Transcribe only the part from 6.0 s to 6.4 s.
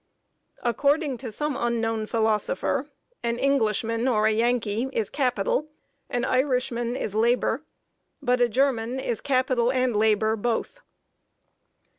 an